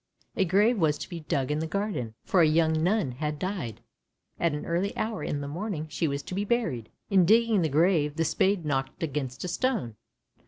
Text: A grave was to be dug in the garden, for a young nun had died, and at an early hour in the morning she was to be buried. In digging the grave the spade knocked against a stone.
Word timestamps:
A 0.35 0.45
grave 0.45 0.79
was 0.79 0.97
to 0.97 1.07
be 1.09 1.19
dug 1.19 1.51
in 1.51 1.59
the 1.59 1.67
garden, 1.67 2.15
for 2.23 2.41
a 2.41 2.47
young 2.47 2.81
nun 2.83 3.11
had 3.11 3.37
died, 3.37 3.81
and 4.39 4.55
at 4.55 4.59
an 4.59 4.65
early 4.65 4.97
hour 4.97 5.23
in 5.23 5.41
the 5.41 5.47
morning 5.47 5.85
she 5.89 6.07
was 6.07 6.23
to 6.23 6.33
be 6.33 6.43
buried. 6.43 6.89
In 7.11 7.23
digging 7.23 7.61
the 7.61 7.69
grave 7.69 8.15
the 8.15 8.25
spade 8.25 8.65
knocked 8.65 9.03
against 9.03 9.43
a 9.43 9.47
stone. 9.47 9.95